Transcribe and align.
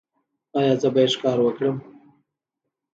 ایا 0.57 0.73
زه 0.81 0.87
باید 0.93 1.11
ښکار 1.15 1.37
وکړم؟ 1.41 1.77